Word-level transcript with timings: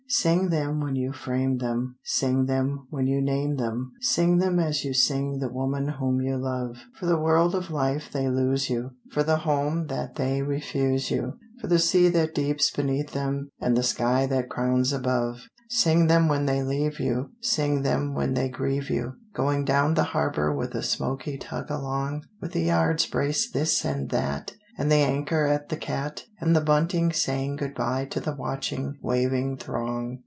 Sing 0.13 0.49
them 0.49 0.81
when 0.81 0.93
you 0.97 1.13
frame 1.13 1.59
them, 1.59 1.95
Sing 2.03 2.45
them 2.45 2.85
when 2.89 3.07
you 3.07 3.21
name 3.21 3.55
them, 3.55 3.93
Sing 4.01 4.39
them 4.39 4.59
as 4.59 4.83
you 4.83 4.93
sing 4.93 5.39
the 5.39 5.47
woman 5.47 5.87
whom 5.87 6.19
you 6.19 6.35
love; 6.35 6.79
For 6.99 7.05
the 7.05 7.17
world 7.17 7.55
of 7.55 7.71
life 7.71 8.09
they 8.11 8.27
lose 8.27 8.69
you, 8.69 8.89
For 9.09 9.23
the 9.23 9.37
home 9.37 9.87
that 9.87 10.15
they 10.15 10.41
refuse 10.41 11.09
you, 11.11 11.35
For 11.61 11.67
the 11.67 11.79
sea 11.79 12.09
that 12.09 12.35
deeps 12.35 12.69
beneath 12.71 13.11
them 13.11 13.51
and 13.61 13.77
the 13.77 13.83
sky 13.83 14.25
that 14.25 14.49
crowns 14.49 14.91
above. 14.91 15.43
Sing 15.69 16.07
them 16.07 16.27
when 16.27 16.45
they 16.45 16.61
leave 16.61 16.99
you, 16.99 17.29
Sing 17.39 17.83
them 17.83 18.13
when 18.13 18.33
they 18.33 18.49
grieve 18.49 18.89
you, 18.89 19.13
Going 19.33 19.63
down 19.63 19.93
the 19.93 20.03
harbor 20.11 20.53
with 20.53 20.75
a 20.75 20.83
smoky 20.83 21.37
tug 21.37 21.71
along; 21.71 22.23
With 22.41 22.51
the 22.51 22.63
yards 22.63 23.05
braced 23.05 23.53
this 23.53 23.85
and 23.85 24.09
that, 24.09 24.55
And 24.77 24.89
the 24.91 24.95
anchor 24.95 25.45
at 25.45 25.69
the 25.69 25.75
cat, 25.77 26.23
And 26.39 26.55
the 26.55 26.61
bunting 26.61 27.11
saying 27.11 27.57
good 27.57 27.75
bye 27.75 28.05
to 28.05 28.19
the 28.19 28.33
watching, 28.33 28.95
waving 29.03 29.57
throng. 29.57 30.19